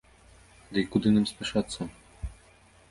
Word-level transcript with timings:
Ды 0.71 0.77
і 0.83 0.87
куды 0.95 1.07
нам 1.19 1.25
спяшацца? 1.33 1.81